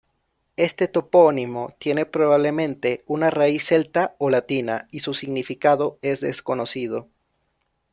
[0.57, 7.07] Este topónimo tiene probablemente una raíz celta o latina y su significado es desconocido.